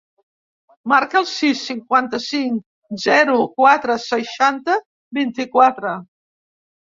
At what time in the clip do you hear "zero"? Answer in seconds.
3.03-3.35